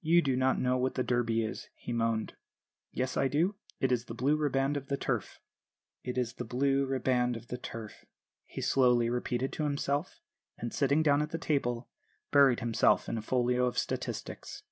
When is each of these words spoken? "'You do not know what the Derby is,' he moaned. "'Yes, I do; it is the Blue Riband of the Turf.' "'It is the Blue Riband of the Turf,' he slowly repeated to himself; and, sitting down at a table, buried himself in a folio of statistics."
"'You 0.00 0.22
do 0.22 0.34
not 0.34 0.58
know 0.58 0.76
what 0.76 0.96
the 0.96 1.04
Derby 1.04 1.44
is,' 1.44 1.68
he 1.76 1.92
moaned. 1.92 2.34
"'Yes, 2.90 3.16
I 3.16 3.28
do; 3.28 3.54
it 3.78 3.92
is 3.92 4.06
the 4.06 4.12
Blue 4.12 4.34
Riband 4.36 4.76
of 4.76 4.88
the 4.88 4.96
Turf.' 4.96 5.38
"'It 6.02 6.18
is 6.18 6.32
the 6.32 6.44
Blue 6.44 6.84
Riband 6.84 7.36
of 7.36 7.46
the 7.46 7.56
Turf,' 7.56 8.04
he 8.44 8.60
slowly 8.60 9.08
repeated 9.08 9.52
to 9.52 9.62
himself; 9.62 10.18
and, 10.58 10.74
sitting 10.74 11.00
down 11.00 11.22
at 11.22 11.32
a 11.32 11.38
table, 11.38 11.88
buried 12.32 12.58
himself 12.58 13.08
in 13.08 13.16
a 13.16 13.22
folio 13.22 13.66
of 13.66 13.78
statistics." 13.78 14.64